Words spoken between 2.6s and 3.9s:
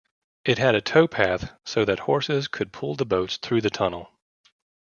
pull the boats through the